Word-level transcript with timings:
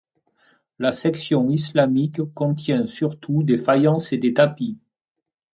La 0.79 0.91
section 0.93 1.51
islamique 1.51 2.23
contient 2.33 2.87
surtout 2.87 3.43
des 3.43 3.55
faïences 3.57 4.11
et 4.13 4.17
des 4.17 4.33
tapis. 4.33 4.79